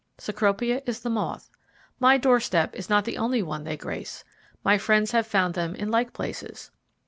[0.17, 1.51] Cecropia is the moth.
[1.99, 4.23] My doorstep is not the only one they grace;
[4.63, 6.71] my friends have found them in like places.